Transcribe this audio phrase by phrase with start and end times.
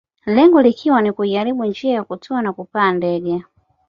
[0.25, 3.43] Lengo likiwa ni kuiharibu njia ya kutua na kupaa ndege